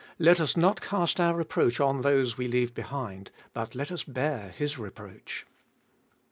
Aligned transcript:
Let 0.17 0.39
us 0.39 0.57
not 0.57 0.81
cast 0.81 1.19
our 1.19 1.35
reproach 1.35 1.79
on 1.79 2.01
those 2.01 2.35
we 2.35 2.47
leave 2.47 2.73
behind, 2.73 3.29
but 3.53 3.75
let 3.75 3.91
us 3.91 4.03
bear— 4.03 4.49
His 4.57 4.79
reproach. 4.79 5.45